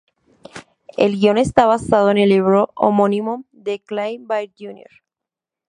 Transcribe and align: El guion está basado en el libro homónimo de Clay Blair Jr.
El 0.97 1.19
guion 1.19 1.37
está 1.37 1.67
basado 1.67 2.09
en 2.09 2.17
el 2.17 2.29
libro 2.29 2.71
homónimo 2.73 3.45
de 3.51 3.81
Clay 3.81 4.17
Blair 4.17 4.51
Jr. 4.57 4.89